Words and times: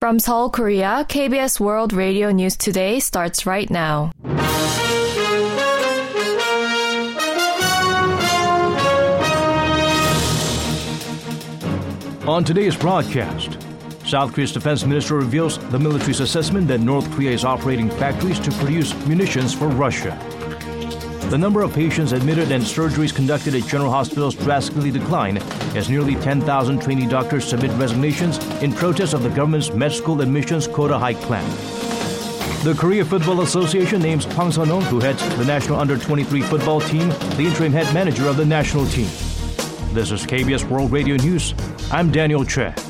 From 0.00 0.18
Seoul, 0.18 0.48
Korea, 0.48 1.04
KBS 1.10 1.60
World 1.60 1.92
Radio 1.92 2.30
News 2.30 2.56
Today 2.56 3.00
starts 3.00 3.44
right 3.44 3.68
now. 3.68 4.12
On 12.26 12.42
today's 12.42 12.74
broadcast, 12.74 13.58
South 14.06 14.32
Korea's 14.32 14.52
defense 14.52 14.86
minister 14.86 15.16
reveals 15.16 15.58
the 15.68 15.78
military's 15.78 16.20
assessment 16.20 16.66
that 16.68 16.80
North 16.80 17.10
Korea 17.12 17.32
is 17.32 17.44
operating 17.44 17.90
factories 17.90 18.40
to 18.40 18.50
produce 18.52 18.94
munitions 19.06 19.52
for 19.52 19.68
Russia. 19.68 20.18
The 21.30 21.38
number 21.38 21.62
of 21.62 21.72
patients 21.72 22.10
admitted 22.10 22.50
and 22.50 22.64
surgeries 22.64 23.14
conducted 23.14 23.54
at 23.54 23.64
general 23.68 23.92
hospitals 23.92 24.34
drastically 24.34 24.90
declined 24.90 25.38
as 25.76 25.88
nearly 25.88 26.16
10,000 26.16 26.82
trainee 26.82 27.06
doctors 27.06 27.44
submit 27.44 27.70
resignations 27.78 28.38
in 28.64 28.72
protest 28.72 29.14
of 29.14 29.22
the 29.22 29.28
government's 29.28 29.72
med 29.72 29.92
school 29.92 30.22
admissions 30.22 30.66
quota 30.66 30.98
hike 30.98 31.20
plan. 31.20 31.48
The 32.64 32.74
Korea 32.76 33.04
Football 33.04 33.42
Association 33.42 34.02
names 34.02 34.24
Hwang 34.24 34.50
Sun-hong, 34.50 34.82
who 34.82 34.98
heads 34.98 35.22
the 35.36 35.44
national 35.44 35.78
under-23 35.78 36.42
football 36.42 36.80
team, 36.80 37.08
the 37.36 37.46
interim 37.46 37.72
head 37.72 37.94
manager 37.94 38.26
of 38.26 38.36
the 38.36 38.44
national 38.44 38.86
team. 38.86 39.06
This 39.94 40.10
is 40.10 40.26
KBS 40.26 40.68
World 40.68 40.90
Radio 40.90 41.14
News. 41.14 41.54
I'm 41.92 42.10
Daniel 42.10 42.44
Che. 42.44 42.89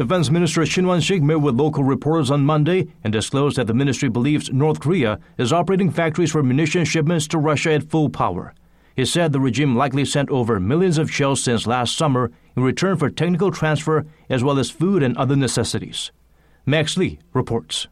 Defense 0.00 0.30
Minister 0.30 0.64
Shin 0.64 0.86
Won-sik 0.86 1.22
met 1.22 1.42
with 1.42 1.60
local 1.60 1.84
reporters 1.84 2.30
on 2.30 2.42
Monday 2.42 2.88
and 3.04 3.12
disclosed 3.12 3.58
that 3.58 3.66
the 3.66 3.74
ministry 3.74 4.08
believes 4.08 4.50
North 4.50 4.80
Korea 4.80 5.18
is 5.36 5.52
operating 5.52 5.90
factories 5.90 6.30
for 6.30 6.42
munition 6.42 6.86
shipments 6.86 7.28
to 7.28 7.36
Russia 7.36 7.74
at 7.74 7.90
full 7.90 8.08
power. 8.08 8.54
He 8.96 9.04
said 9.04 9.30
the 9.30 9.40
regime 9.40 9.76
likely 9.76 10.06
sent 10.06 10.30
over 10.30 10.58
millions 10.58 10.96
of 10.96 11.12
shells 11.12 11.42
since 11.42 11.66
last 11.66 11.98
summer 11.98 12.32
in 12.56 12.62
return 12.62 12.96
for 12.96 13.10
technical 13.10 13.50
transfer 13.50 14.06
as 14.30 14.42
well 14.42 14.58
as 14.58 14.70
food 14.70 15.02
and 15.02 15.14
other 15.18 15.36
necessities. 15.36 16.12
Max 16.64 16.96
Lee 16.96 17.18
reports. 17.34 17.86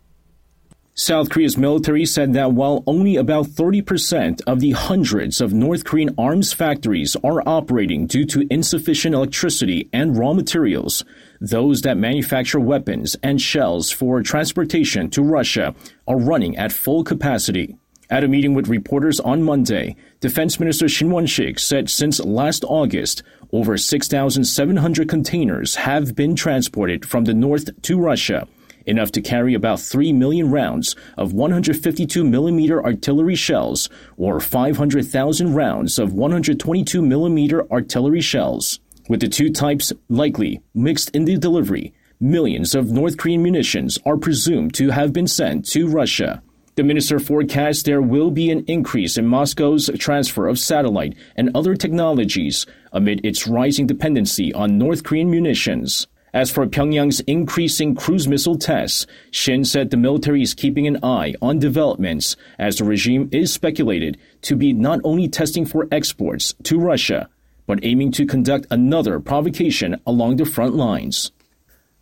South 0.95 1.29
Korea's 1.29 1.59
military 1.59 2.07
said 2.07 2.33
that 2.33 2.55
while 2.55 2.83
only 2.87 3.17
about 3.17 3.47
30% 3.47 4.41
of 4.47 4.61
the 4.61 4.71
hundreds 4.71 5.43
of 5.43 5.53
North 5.53 5.85
Korean 5.85 6.15
arms 6.17 6.55
factories 6.55 7.17
are 7.23 7.47
operating 7.47 8.07
due 8.07 8.25
to 8.25 8.47
insufficient 8.51 9.15
electricity 9.15 9.91
and 9.93 10.17
raw 10.17 10.33
materials, 10.33 11.05
those 11.41 11.83
that 11.83 11.97
manufacture 11.97 12.61
weapons 12.61 13.17
and 13.23 13.41
shells 13.41 13.91
for 13.91 14.23
transportation 14.23 15.11
to 15.11 15.23
Russia 15.23 15.75
are 16.07 16.19
running 16.19 16.57
at 16.57 16.73
full 16.73 17.05
capacity. 17.05 17.77
At 18.11 18.25
a 18.25 18.29
meeting 18.29 18.55
with 18.55 18.69
reporters 18.69 19.21
on 19.21 19.43
Monday, 19.43 19.95
Defense 20.21 20.59
Minister 20.59 20.89
Shin 20.89 21.11
Won-sik 21.11 21.59
said 21.59 21.91
since 21.91 22.21
last 22.21 22.65
August, 22.67 23.23
over 23.53 23.77
6,700 23.77 25.09
containers 25.09 25.75
have 25.75 26.15
been 26.15 26.35
transported 26.35 27.05
from 27.05 27.25
the 27.25 27.35
north 27.35 27.71
to 27.83 28.01
Russia 28.01 28.47
enough 28.89 29.13
to 29.13 29.21
carry 29.21 29.55
about 29.55 29.79
3 29.79 30.13
million 30.15 30.51
rounds 30.51 30.97
of 31.19 31.33
152 31.35 32.25
millimeter 32.25 32.83
artillery 32.83 33.35
shells 33.35 33.89
or 34.17 34.41
500,000 34.41 35.55
rounds 35.55 35.99
of 35.99 36.15
122 36.15 37.03
millimeter 37.03 37.71
artillery 37.71 38.23
shells. 38.23 38.81
With 39.09 39.21
the 39.21 39.29
two 39.29 39.49
types 39.51 39.91
likely 40.11 40.61
mixed 40.75 41.17
in 41.17 41.25
the 41.25 41.39
delivery, 41.39 41.95
millions 42.21 42.75
of 42.75 42.91
North 42.91 43.17
Korean 43.17 43.43
munitions 43.43 43.99
are 44.05 44.19
presumed 44.19 44.75
to 44.75 44.91
have 44.91 45.15
been 45.15 45.27
sent 45.27 45.67
to 45.71 45.89
Russia. 45.89 46.43
The 46.75 46.85
minister 46.85 47.19
forecasts 47.19 47.83
there 47.83 48.03
will 48.03 48.31
be 48.31 48.51
an 48.51 48.67
increase 48.67 49.17
in 49.17 49.27
Moscow's 49.27 49.89
transfer 49.99 50.47
of 50.47 50.59
satellite 50.59 51.17
and 51.37 51.51
other 51.55 51.75
technologies 51.75 52.67
amid 52.93 53.25
its 53.25 53.49
rising 53.49 53.87
dependency 53.87 54.53
on 54.53 54.77
North 54.77 55.05
Korean 55.05 55.31
munitions. 55.31 56.07
As 56.35 56.51
for 56.51 56.67
Pyongyang's 56.67 57.21
increasing 57.21 57.95
cruise 57.95 58.29
missile 58.29 58.59
tests, 58.59 59.07
Shin 59.31 59.65
said 59.65 59.89
the 59.89 59.97
military 59.97 60.43
is 60.43 60.53
keeping 60.53 60.87
an 60.87 61.03
eye 61.03 61.35
on 61.41 61.59
developments 61.59 62.37
as 62.59 62.77
the 62.77 62.85
regime 62.85 63.31
is 63.33 63.55
speculated 63.55 64.19
to 64.43 64.55
be 64.55 64.75
not 64.75 65.01
only 65.03 65.29
testing 65.29 65.65
for 65.65 65.89
exports 65.91 66.55
to 66.65 66.79
Russia, 66.79 67.31
but 67.69 67.79
aiming 67.85 68.11
to 68.11 68.27
conduct 68.27 68.67
another 68.71 69.21
provocation 69.21 70.01
along 70.05 70.37
the 70.37 70.45
front 70.45 70.75
lines. 70.75 71.31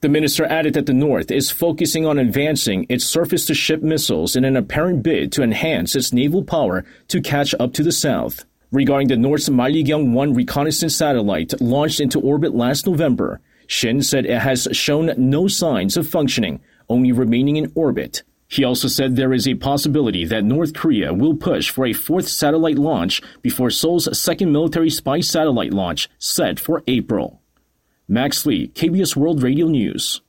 The 0.00 0.09
minister 0.09 0.44
added 0.44 0.75
that 0.75 0.87
the 0.87 0.93
North 0.93 1.31
is 1.31 1.50
focusing 1.50 2.06
on 2.06 2.19
advancing 2.19 2.87
its 2.88 3.04
surface 3.04 3.44
to 3.47 3.54
ship 3.54 3.82
missiles 3.82 4.37
in 4.37 4.44
an 4.44 4.56
apparent 4.56 5.03
bid 5.03 5.32
to 5.32 5.43
enhance 5.43 5.97
its 5.97 6.12
naval 6.12 6.44
power 6.44 6.84
to 7.09 7.21
catch 7.21 7.54
up 7.59 7.72
to 7.75 7.82
the 7.82 7.91
South. 7.93 8.44
Regarding 8.71 9.09
the 9.09 9.16
North's 9.16 9.49
Malligyong 9.49 10.12
1 10.12 10.34
reconnaissance 10.34 10.94
satellite 10.94 11.60
launched 11.60 11.98
into 11.98 12.21
orbit 12.21 12.54
last 12.54 12.87
November, 12.87 13.41
Shin 13.66 14.03
said 14.03 14.27
it 14.27 14.38
has 14.38 14.69
shown 14.71 15.12
no 15.16 15.48
signs 15.48 15.97
of 15.97 16.09
functioning, 16.09 16.60
only 16.88 17.10
remaining 17.10 17.56
in 17.56 17.72
orbit. 17.75 18.22
He 18.49 18.65
also 18.65 18.89
said 18.89 19.17
there 19.17 19.33
is 19.33 19.49
a 19.49 19.55
possibility 19.55 20.25
that 20.25 20.45
North 20.45 20.73
Korea 20.73 21.12
will 21.12 21.34
push 21.34 21.71
for 21.71 21.84
a 21.84 21.93
fourth 21.93 22.29
satellite 22.29 22.79
launch 22.79 23.21
before 23.43 23.71
Seoul's 23.71 24.17
second 24.19 24.53
military 24.53 24.91
spy 24.91 25.21
satellite 25.21 25.73
launch 25.73 26.09
set 26.19 26.61
for 26.61 26.83
April. 26.87 27.43
Max 28.09 28.47
Lee, 28.47 28.69
KBS 28.69 29.17
World 29.17 29.43
Radio 29.43 29.67
News. 29.67 30.21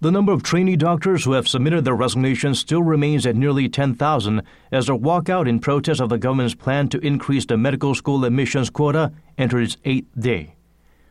The 0.00 0.12
number 0.12 0.30
of 0.30 0.42
trainee 0.42 0.76
doctors 0.76 1.24
who 1.24 1.32
have 1.32 1.48
submitted 1.48 1.84
their 1.84 1.94
resignations 1.94 2.60
still 2.60 2.82
remains 2.82 3.26
at 3.26 3.34
nearly 3.34 3.68
10,000 3.68 4.42
as 4.70 4.86
their 4.86 4.96
walkout 4.96 5.48
in 5.48 5.58
protest 5.58 6.00
of 6.00 6.10
the 6.10 6.18
government's 6.18 6.54
plan 6.54 6.88
to 6.90 6.98
increase 6.98 7.46
the 7.46 7.56
medical 7.56 7.94
school 7.94 8.24
admissions 8.24 8.70
quota 8.70 9.12
enters 9.38 9.74
its 9.74 9.76
eighth 9.84 10.08
day. 10.16 10.54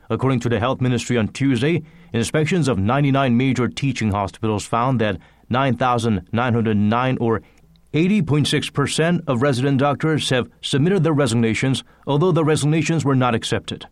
According 0.10 0.40
to 0.42 0.50
the 0.50 0.60
Health 0.60 0.82
Ministry 0.82 1.18
on 1.18 1.30
Tuesday, 1.30 1.84
inspections 2.14 2.68
of 2.68 2.78
99 2.78 3.36
major 3.36 3.68
teaching 3.68 4.12
hospitals 4.12 4.66
found 4.66 5.02
that 5.02 5.18
9,909 5.50 7.17
or 7.19 7.41
80.6% 7.94 9.23
of 9.25 9.41
resident 9.41 9.79
doctors 9.79 10.29
have 10.29 10.50
submitted 10.61 11.03
their 11.03 11.13
resignations, 11.13 11.83
although 12.06 12.31
the 12.31 12.44
resignations 12.44 13.06
were 13.06 13.16
not 13.16 13.33
accepted. 13.33 13.88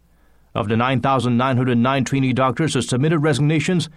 Of 0.54 0.68
the 0.68 0.78
9,909 0.78 2.04
trainee 2.04 2.34
doctors 2.34 2.74
who 2.74 2.82
submitted 2.82 3.20
resignations, 3.20 3.90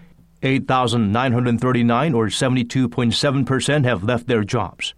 8,939 0.42 2.14
or 2.14 2.26
72.7% 2.26 3.84
have 3.84 4.04
left 4.04 4.26
their 4.26 4.44
jobs. 4.44 4.94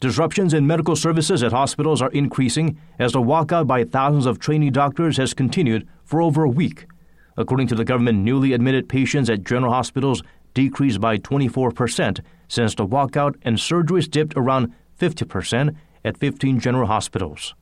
Disruptions 0.00 0.52
in 0.52 0.66
medical 0.66 0.96
services 0.96 1.42
at 1.42 1.52
hospitals 1.52 2.02
are 2.02 2.10
increasing 2.10 2.78
as 2.98 3.12
the 3.12 3.20
walkout 3.20 3.66
by 3.66 3.84
thousands 3.84 4.26
of 4.26 4.38
trainee 4.38 4.70
doctors 4.70 5.16
has 5.16 5.34
continued 5.34 5.86
for 6.04 6.20
over 6.20 6.44
a 6.44 6.48
week. 6.48 6.86
According 7.36 7.66
to 7.68 7.74
the 7.74 7.84
government, 7.84 8.18
newly 8.18 8.52
admitted 8.52 8.88
patients 8.88 9.28
at 9.28 9.44
general 9.44 9.72
hospitals 9.72 10.22
decreased 10.56 11.02
by 11.02 11.18
24% 11.18 12.20
since 12.48 12.74
the 12.74 12.86
walkout, 12.86 13.34
and 13.42 13.58
surgeries 13.58 14.10
dipped 14.10 14.32
around 14.36 14.72
50% 14.98 15.76
at 16.02 16.16
15 16.16 16.58
general 16.58 16.86
hospitals. 16.86 17.54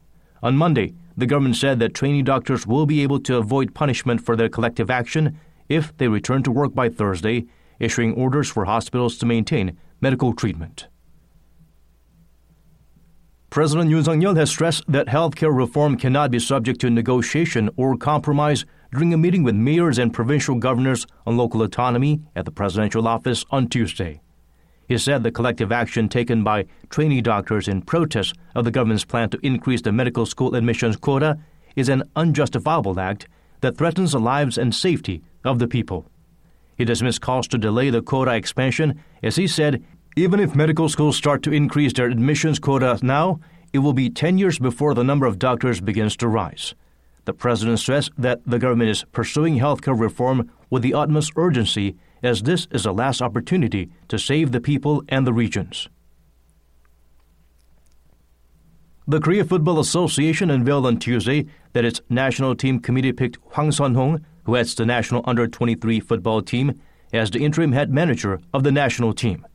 On 0.44 0.56
Monday, 0.56 0.94
the 1.16 1.26
government 1.26 1.56
said 1.56 1.80
that 1.80 1.92
trainee 1.92 2.22
doctors 2.22 2.66
will 2.68 2.86
be 2.86 3.02
able 3.02 3.18
to 3.20 3.36
avoid 3.36 3.74
punishment 3.74 4.24
for 4.24 4.36
their 4.36 4.48
collective 4.48 4.90
action 4.90 5.36
if 5.68 5.96
they 5.96 6.06
return 6.06 6.44
to 6.44 6.52
work 6.52 6.72
by 6.72 6.88
Thursday, 6.88 7.46
issuing 7.80 8.14
orders 8.14 8.48
for 8.48 8.64
hospitals 8.64 9.18
to 9.18 9.26
maintain 9.26 9.76
medical 10.00 10.32
treatment. 10.32 10.86
President 13.50 13.90
Yoon 13.90 14.04
Suk-yeol 14.04 14.36
has 14.36 14.50
stressed 14.50 14.84
that 14.86 15.08
healthcare 15.08 15.56
reform 15.56 15.96
cannot 15.96 16.30
be 16.30 16.38
subject 16.38 16.80
to 16.80 16.90
negotiation 16.90 17.70
or 17.76 17.96
compromise 17.96 18.64
during 18.94 19.12
a 19.12 19.18
meeting 19.18 19.42
with 19.42 19.56
mayors 19.56 19.98
and 19.98 20.12
provincial 20.14 20.54
governors 20.54 21.04
on 21.26 21.36
local 21.36 21.62
autonomy 21.62 22.20
at 22.36 22.44
the 22.44 22.52
presidential 22.52 23.08
office 23.08 23.44
on 23.50 23.68
Tuesday. 23.68 24.20
He 24.86 24.96
said 24.98 25.22
the 25.22 25.32
collective 25.32 25.72
action 25.72 26.08
taken 26.08 26.44
by 26.44 26.66
trainee 26.90 27.20
doctors 27.20 27.66
in 27.66 27.82
protest 27.82 28.34
of 28.54 28.64
the 28.64 28.70
government's 28.70 29.04
plan 29.04 29.30
to 29.30 29.44
increase 29.44 29.82
the 29.82 29.90
medical 29.90 30.26
school 30.26 30.54
admissions 30.54 30.96
quota 30.96 31.38
is 31.74 31.88
an 31.88 32.04
unjustifiable 32.14 33.00
act 33.00 33.26
that 33.62 33.76
threatens 33.76 34.12
the 34.12 34.20
lives 34.20 34.58
and 34.58 34.72
safety 34.72 35.22
of 35.42 35.58
the 35.58 35.66
people. 35.66 36.06
He 36.76 36.84
dismissed 36.84 37.20
calls 37.20 37.48
to 37.48 37.58
delay 37.58 37.90
the 37.90 38.02
quota 38.02 38.34
expansion 38.34 39.02
as 39.22 39.36
he 39.36 39.48
said 39.48 39.82
even 40.16 40.38
if 40.38 40.54
medical 40.54 40.88
schools 40.88 41.16
start 41.16 41.42
to 41.42 41.52
increase 41.52 41.92
their 41.92 42.06
admissions 42.06 42.60
quota 42.60 42.96
now, 43.02 43.40
it 43.72 43.78
will 43.78 43.92
be 43.92 44.08
10 44.08 44.38
years 44.38 44.60
before 44.60 44.94
the 44.94 45.02
number 45.02 45.26
of 45.26 45.40
doctors 45.40 45.80
begins 45.80 46.16
to 46.18 46.28
rise. 46.28 46.76
The 47.24 47.32
president 47.32 47.78
stressed 47.78 48.12
that 48.18 48.40
the 48.46 48.58
government 48.58 48.90
is 48.90 49.04
pursuing 49.12 49.58
healthcare 49.58 49.98
reform 49.98 50.50
with 50.70 50.82
the 50.82 50.94
utmost 50.94 51.32
urgency 51.36 51.96
as 52.22 52.42
this 52.42 52.66
is 52.70 52.84
the 52.84 52.92
last 52.92 53.22
opportunity 53.22 53.90
to 54.08 54.18
save 54.18 54.52
the 54.52 54.60
people 54.60 55.02
and 55.08 55.26
the 55.26 55.32
regions. 55.32 55.88
The 59.06 59.20
Korea 59.20 59.44
Football 59.44 59.80
Association 59.80 60.50
unveiled 60.50 60.86
on 60.86 60.98
Tuesday 60.98 61.46
that 61.74 61.84
its 61.84 62.00
national 62.08 62.54
team 62.56 62.80
committee 62.80 63.12
picked 63.12 63.36
Hwang 63.50 63.70
Sun-hong, 63.70 64.24
who 64.44 64.54
heads 64.54 64.74
the 64.74 64.86
national 64.86 65.22
under-23 65.26 66.02
football 66.02 66.40
team, 66.40 66.80
as 67.12 67.30
the 67.30 67.44
interim 67.44 67.72
head 67.72 67.90
manager 67.90 68.40
of 68.54 68.62
the 68.62 68.72
national 68.72 69.12
team. 69.12 69.46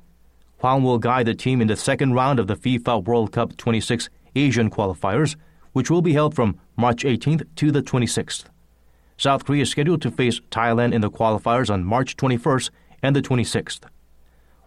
Hwang 0.59 0.83
will 0.83 0.99
guide 0.99 1.25
the 1.25 1.33
team 1.33 1.61
in 1.61 1.67
the 1.67 1.75
second 1.75 2.13
round 2.13 2.39
of 2.39 2.45
the 2.45 2.55
FIFA 2.55 3.05
World 3.05 3.31
Cup 3.31 3.57
26 3.57 4.09
Asian 4.35 4.69
qualifiers, 4.69 5.35
which 5.73 5.89
will 5.89 6.01
be 6.01 6.13
held 6.13 6.35
from 6.35 6.57
March 6.75 7.03
18th 7.03 7.45
to 7.55 7.71
the 7.71 7.81
26th. 7.81 8.45
South 9.17 9.45
Korea 9.45 9.63
is 9.63 9.69
scheduled 9.69 10.01
to 10.01 10.11
face 10.11 10.39
Thailand 10.49 10.93
in 10.93 11.01
the 11.01 11.11
qualifiers 11.11 11.69
on 11.69 11.83
March 11.83 12.15
21st 12.15 12.69
and 13.03 13.15
the 13.15 13.21
26th. 13.21 13.81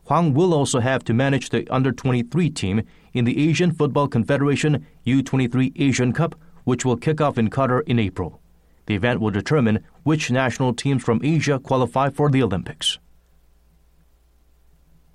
Hwang 0.05 0.35
will 0.35 0.53
also 0.53 0.81
have 0.81 1.05
to 1.05 1.15
manage 1.15 1.51
the 1.51 1.67
under 1.71 1.93
23 1.93 2.51
team 2.51 2.83
in 3.15 3.25
the 3.25 3.49
Asian 3.49 3.73
Football 3.73 4.09
Confederation 4.09 4.87
U23 5.07 5.73
Asian 5.77 6.13
Cup, 6.13 6.35
which 6.65 6.85
will 6.85 6.97
kick 6.97 7.21
off 7.21 7.39
in 7.39 7.49
Qatar 7.49 7.83
in 7.87 7.99
April. 7.99 8.41
The 8.87 8.95
event 8.95 9.21
will 9.21 9.31
determine 9.31 9.85
which 10.03 10.31
national 10.31 10.75
teams 10.75 11.03
from 11.05 11.21
Asia 11.23 11.59
qualify 11.59 12.11
for 12.11 12.31
the 12.31 12.43
Olympics. 12.43 12.99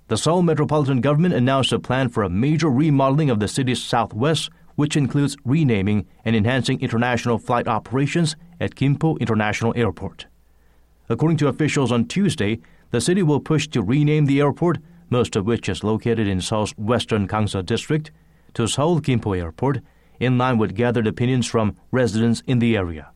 The 0.08 0.16
Seoul 0.16 0.42
metropolitan 0.42 1.02
government 1.02 1.34
announced 1.34 1.72
a 1.72 1.78
plan 1.78 2.08
for 2.08 2.22
a 2.22 2.30
major 2.30 2.70
remodeling 2.70 3.28
of 3.28 3.40
the 3.40 3.48
city's 3.48 3.82
southwest, 3.82 4.48
which 4.78 4.96
includes 4.96 5.36
renaming 5.44 6.06
and 6.24 6.36
enhancing 6.36 6.80
international 6.80 7.36
flight 7.36 7.66
operations 7.66 8.36
at 8.60 8.76
Gimpo 8.76 9.18
International 9.18 9.72
Airport. 9.74 10.26
According 11.08 11.36
to 11.38 11.48
officials 11.48 11.90
on 11.90 12.04
Tuesday, 12.04 12.60
the 12.92 13.00
city 13.00 13.24
will 13.24 13.40
push 13.40 13.66
to 13.70 13.82
rename 13.82 14.26
the 14.26 14.38
airport, 14.38 14.78
most 15.10 15.34
of 15.34 15.46
which 15.46 15.68
is 15.68 15.82
located 15.82 16.28
in 16.28 16.40
Seoul's 16.40 16.78
western 16.78 17.26
Gangseo 17.26 17.66
district, 17.66 18.12
to 18.54 18.68
Seoul 18.68 19.00
Gimpo 19.00 19.36
Airport, 19.36 19.80
in 20.20 20.38
line 20.38 20.58
with 20.58 20.76
gathered 20.76 21.08
opinions 21.08 21.48
from 21.48 21.74
residents 21.90 22.44
in 22.46 22.60
the 22.60 22.76
area. 22.76 23.10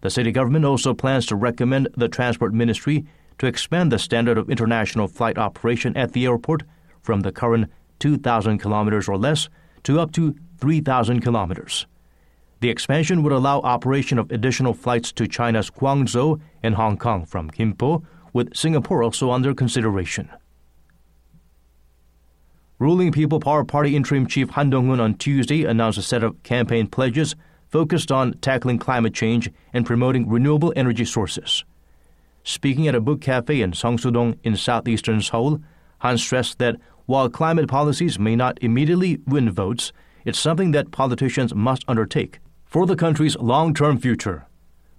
The 0.00 0.10
city 0.10 0.32
government 0.32 0.64
also 0.64 0.94
plans 0.94 1.26
to 1.26 1.36
recommend 1.36 1.90
the 1.96 2.08
Transport 2.08 2.52
Ministry 2.52 3.06
to 3.38 3.46
expand 3.46 3.92
the 3.92 4.00
standard 4.00 4.36
of 4.36 4.50
international 4.50 5.06
flight 5.06 5.38
operation 5.38 5.96
at 5.96 6.12
the 6.12 6.26
airport 6.26 6.64
from 7.02 7.20
the 7.20 7.30
current 7.30 7.70
2,000 8.00 8.58
kilometers 8.58 9.08
or 9.08 9.16
less 9.16 9.48
to 9.84 10.00
up 10.00 10.10
to 10.10 10.34
3,000 10.58 11.20
kilometers. 11.20 11.86
The 12.60 12.70
expansion 12.70 13.22
would 13.22 13.32
allow 13.32 13.60
operation 13.60 14.18
of 14.18 14.30
additional 14.30 14.74
flights 14.74 15.12
to 15.12 15.28
China's 15.28 15.70
Guangzhou 15.70 16.40
and 16.62 16.74
Hong 16.74 16.96
Kong 16.96 17.24
from 17.24 17.50
Gimpo, 17.50 18.04
with 18.32 18.56
Singapore 18.56 19.02
also 19.02 19.30
under 19.30 19.54
consideration. 19.54 20.28
Ruling 22.78 23.10
People 23.10 23.40
Power 23.40 23.64
Party 23.64 23.96
interim 23.96 24.26
chief 24.26 24.50
Han 24.50 24.70
Dong-hoon 24.70 25.00
on 25.00 25.14
Tuesday 25.14 25.64
announced 25.64 25.98
a 25.98 26.02
set 26.02 26.22
of 26.22 26.40
campaign 26.42 26.86
pledges 26.86 27.34
focused 27.68 28.12
on 28.12 28.34
tackling 28.34 28.78
climate 28.78 29.14
change 29.14 29.50
and 29.72 29.84
promoting 29.84 30.28
renewable 30.28 30.72
energy 30.76 31.04
sources. 31.04 31.64
Speaking 32.44 32.88
at 32.88 32.94
a 32.94 33.00
book 33.00 33.20
cafe 33.20 33.60
in 33.60 33.72
Seongsu-dong 33.72 34.36
in 34.42 34.56
southeastern 34.56 35.20
Seoul, 35.20 35.60
Han 35.98 36.18
stressed 36.18 36.58
that 36.58 36.76
while 37.06 37.28
climate 37.28 37.68
policies 37.68 38.18
may 38.18 38.36
not 38.36 38.58
immediately 38.62 39.18
win 39.26 39.50
votes, 39.50 39.92
it's 40.28 40.38
something 40.38 40.72
that 40.72 40.90
politicians 40.90 41.54
must 41.54 41.86
undertake 41.88 42.38
for 42.66 42.84
the 42.84 42.94
country's 42.94 43.34
long-term 43.36 43.96
future. 43.96 44.46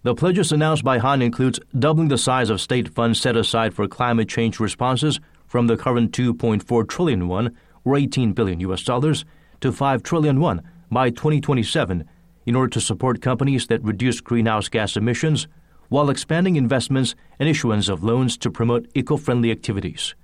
The 0.02 0.16
pledges 0.16 0.52
announced 0.52 0.84
by 0.84 0.98
Han 0.98 1.22
includes 1.22 1.60
doubling 1.78 2.08
the 2.08 2.18
size 2.18 2.50
of 2.50 2.60
state 2.60 2.90
funds 2.90 3.22
set 3.22 3.38
aside 3.38 3.76
for 3.76 3.88
climate 3.88 4.28
change 4.28 4.60
responses 4.60 5.20
from 5.46 5.68
the 5.68 5.78
current 5.78 6.14
2.4 6.14 6.90
trillion 6.90 7.28
won 7.28 7.56
or 7.86 7.96
18 7.96 8.34
billion 8.34 8.60
US 8.62 8.82
dollars 8.84 9.24
to 9.62 9.72
5 9.72 10.02
trillion 10.02 10.40
won 10.40 10.64
by 10.90 11.12
2027 11.12 12.10
in 12.48 12.56
order 12.56 12.70
to 12.70 12.82
support 12.82 13.22
companies 13.22 13.68
that 13.68 13.84
reduce 13.84 14.22
greenhouse 14.22 14.68
gas 14.68 14.98
emissions 14.98 15.48
while 15.90 16.10
expanding 16.10 16.56
investments 16.56 17.14
and 17.38 17.48
issuance 17.48 17.88
of 17.88 18.04
loans 18.04 18.36
to 18.40 18.50
promote 18.50 18.88
eco 18.96 19.16
friendly 19.16 19.52
activities. 19.52 20.16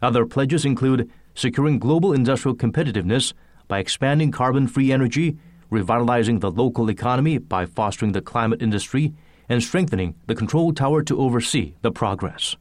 Other 0.00 0.24
pledges 0.24 0.64
include 0.64 1.10
securing 1.34 1.78
global 1.78 2.14
industrial 2.14 2.56
competitiveness 2.56 3.34
by 3.68 3.78
expanding 3.78 4.30
carbon 4.30 4.66
free 4.66 4.92
energy, 4.92 5.36
revitalizing 5.70 6.40
the 6.40 6.50
local 6.50 6.90
economy 6.90 7.38
by 7.38 7.66
fostering 7.66 8.12
the 8.12 8.20
climate 8.20 8.62
industry, 8.62 9.12
and 9.48 9.62
strengthening 9.62 10.14
the 10.26 10.34
control 10.34 10.72
tower 10.72 11.02
to 11.02 11.18
oversee 11.18 11.74
the 11.82 11.90
progress. 11.90 12.56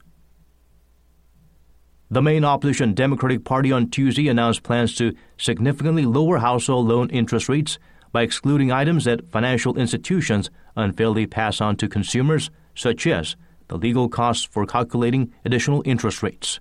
The 2.09 2.21
main 2.21 2.43
opposition 2.43 2.93
Democratic 2.93 3.45
Party 3.45 3.71
on 3.71 3.89
Tuesday 3.89 4.27
announced 4.27 4.63
plans 4.63 4.95
to 4.95 5.15
significantly 5.37 6.05
lower 6.05 6.39
household 6.39 6.87
loan 6.87 7.09
interest 7.09 7.47
rates 7.47 7.79
by 8.11 8.23
excluding 8.23 8.71
items 8.71 9.05
that 9.05 9.29
financial 9.31 9.77
institutions 9.77 10.49
unfairly 10.75 11.25
pass 11.25 11.61
on 11.61 11.77
to 11.77 11.87
consumers, 11.87 12.49
such 12.75 13.07
as 13.07 13.37
the 13.69 13.77
legal 13.77 14.09
costs 14.09 14.43
for 14.43 14.65
calculating 14.65 15.31
additional 15.45 15.81
interest 15.85 16.21
rates. 16.21 16.59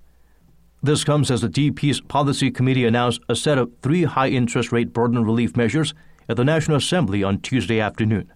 This 0.83 1.03
comes 1.03 1.29
as 1.29 1.41
the 1.41 1.47
DP's 1.47 2.01
Policy 2.01 2.49
Committee 2.49 2.85
announced 2.85 3.21
a 3.29 3.35
set 3.35 3.59
of 3.59 3.71
three 3.83 4.05
high 4.05 4.29
interest 4.29 4.71
rate 4.71 4.91
burden 4.91 5.23
relief 5.23 5.55
measures 5.55 5.93
at 6.27 6.37
the 6.37 6.43
National 6.43 6.77
Assembly 6.77 7.23
on 7.23 7.39
Tuesday 7.39 7.79
afternoon. 7.79 8.33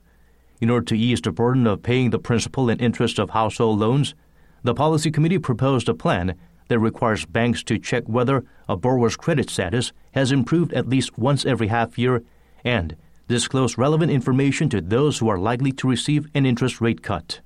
In 0.61 0.69
order 0.69 0.85
to 0.85 0.97
ease 0.97 1.19
the 1.21 1.31
burden 1.31 1.65
of 1.65 1.81
paying 1.81 2.11
the 2.11 2.19
principal 2.19 2.69
and 2.69 2.79
interest 2.79 3.17
of 3.17 3.31
household 3.31 3.79
loans, 3.79 4.13
the 4.61 4.75
Policy 4.75 5.09
Committee 5.09 5.39
proposed 5.39 5.89
a 5.89 5.95
plan 5.95 6.35
that 6.67 6.77
requires 6.77 7.25
banks 7.25 7.63
to 7.63 7.79
check 7.79 8.03
whether 8.05 8.43
a 8.69 8.77
borrower's 8.77 9.17
credit 9.17 9.49
status 9.49 9.91
has 10.11 10.31
improved 10.31 10.71
at 10.73 10.87
least 10.87 11.17
once 11.17 11.47
every 11.47 11.67
half 11.67 11.97
year 11.97 12.21
and 12.63 12.95
disclose 13.27 13.75
relevant 13.75 14.11
information 14.11 14.69
to 14.69 14.81
those 14.81 15.17
who 15.17 15.27
are 15.27 15.39
likely 15.39 15.71
to 15.71 15.89
receive 15.89 16.27
an 16.35 16.45
interest 16.45 16.79
rate 16.79 17.01
cut. 17.01 17.39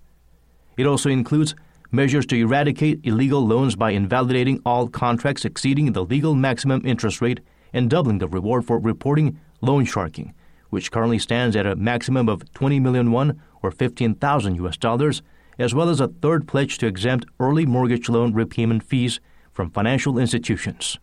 It 0.76 0.86
also 0.86 1.10
includes 1.10 1.56
measures 1.92 2.26
to 2.28 2.36
eradicate 2.36 3.00
illegal 3.04 3.46
loans 3.46 3.76
by 3.76 3.92
invalidating 3.92 4.62
all 4.66 4.88
contracts 4.88 5.46
exceeding 5.46 5.92
the 5.92 6.04
legal 6.04 6.36
maximum 6.36 6.86
interest 6.86 7.22
rate 7.22 7.40
and 7.74 7.90
doubling 7.90 8.20
the 8.20 8.28
reward 8.28 8.66
for 8.66 8.80
reporting 8.80 9.40
loan 9.62 9.86
sharking, 9.86 10.34
which 10.70 10.92
currently 10.92 11.20
stands 11.20 11.56
at 11.56 11.66
a 11.66 11.76
maximum 11.76 12.30
of 12.30 12.52
20 12.54 12.80
million 12.80 13.12
won 13.12 13.42
or 13.62 13.72
15,000 13.72 14.56
US 14.56 14.78
dollars, 14.78 15.22
as 15.58 15.74
well 15.74 15.90
as 15.90 16.00
a 16.00 16.08
third 16.08 16.48
pledge 16.48 16.78
to 16.78 16.88
exempt 16.88 17.26
early 17.40 17.66
mortgage 17.66 18.08
loan 18.10 18.34
repayment 18.34 18.84
fees 18.84 19.20
from 19.52 19.70
financial 19.72 20.18
institutions. 20.18 20.98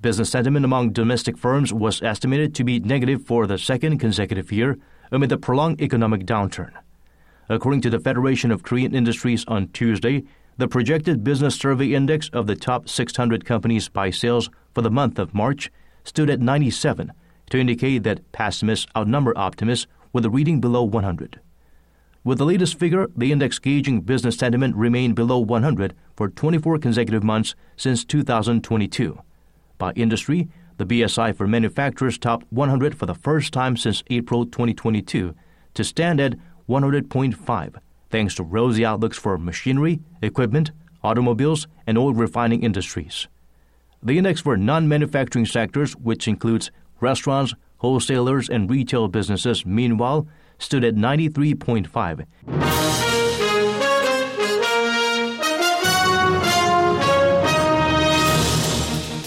Business 0.00 0.30
sentiment 0.30 0.64
among 0.64 0.92
domestic 0.92 1.38
firms 1.38 1.72
was 1.72 2.02
estimated 2.02 2.56
to 2.56 2.64
be 2.64 2.80
negative 2.80 3.24
for 3.24 3.46
the 3.46 3.56
second 3.56 3.98
consecutive 3.98 4.50
year 4.50 4.76
amid 5.12 5.28
the 5.28 5.38
prolonged 5.38 5.80
economic 5.80 6.26
downturn. 6.26 6.72
According 7.52 7.82
to 7.82 7.90
the 7.90 8.00
Federation 8.00 8.50
of 8.50 8.62
Korean 8.62 8.94
Industries 8.94 9.44
on 9.46 9.68
Tuesday, 9.68 10.24
the 10.56 10.66
projected 10.66 11.22
business 11.22 11.54
survey 11.54 11.92
index 11.92 12.30
of 12.30 12.46
the 12.46 12.56
top 12.56 12.88
600 12.88 13.44
companies 13.44 13.90
by 13.90 14.08
sales 14.08 14.48
for 14.72 14.80
the 14.80 14.90
month 14.90 15.18
of 15.18 15.34
March 15.34 15.70
stood 16.02 16.30
at 16.30 16.40
97 16.40 17.12
to 17.50 17.58
indicate 17.58 18.04
that 18.04 18.32
pessimists 18.32 18.86
outnumber 18.96 19.36
optimists 19.36 19.86
with 20.14 20.24
a 20.24 20.30
reading 20.30 20.62
below 20.62 20.82
100. 20.82 21.40
With 22.24 22.38
the 22.38 22.46
latest 22.46 22.78
figure, 22.78 23.08
the 23.14 23.32
index 23.32 23.58
gauging 23.58 24.00
business 24.00 24.38
sentiment 24.38 24.74
remained 24.74 25.14
below 25.14 25.38
100 25.38 25.94
for 26.16 26.30
24 26.30 26.78
consecutive 26.78 27.22
months 27.22 27.54
since 27.76 28.02
2022. 28.02 29.20
By 29.76 29.92
industry, 29.92 30.48
the 30.78 30.86
BSI 30.86 31.36
for 31.36 31.46
manufacturers 31.46 32.16
topped 32.16 32.46
100 32.48 32.96
for 32.96 33.04
the 33.04 33.14
first 33.14 33.52
time 33.52 33.76
since 33.76 34.02
April 34.08 34.46
2022 34.46 35.34
to 35.74 35.84
stand 35.84 36.20
at 36.20 36.34
100.5, 36.68 37.76
thanks 38.10 38.34
to 38.34 38.42
rosy 38.42 38.84
outlooks 38.84 39.18
for 39.18 39.38
machinery, 39.38 40.00
equipment, 40.20 40.70
automobiles, 41.02 41.66
and 41.86 41.98
oil 41.98 42.14
refining 42.14 42.62
industries. 42.62 43.28
The 44.02 44.18
index 44.18 44.40
for 44.40 44.56
non 44.56 44.88
manufacturing 44.88 45.46
sectors, 45.46 45.94
which 45.96 46.26
includes 46.26 46.70
restaurants, 47.00 47.54
wholesalers, 47.78 48.48
and 48.48 48.70
retail 48.70 49.08
businesses, 49.08 49.64
meanwhile, 49.64 50.26
stood 50.58 50.84
at 50.84 50.94
93.5. 50.94 52.26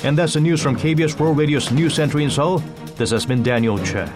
And 0.06 0.16
that's 0.16 0.34
the 0.34 0.40
news 0.40 0.62
from 0.62 0.76
KBS 0.76 1.20
World 1.20 1.38
Radio's 1.38 1.72
News 1.72 1.96
Center 1.96 2.20
in 2.20 2.30
Seoul. 2.30 2.60
This 2.96 3.10
has 3.10 3.26
been 3.26 3.42
Daniel 3.42 3.80
Che. 3.80 4.08